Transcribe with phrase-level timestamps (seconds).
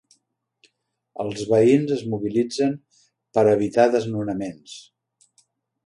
[1.23, 2.75] Els veïns es mobilitzen
[3.39, 4.79] per evitar desnonaments.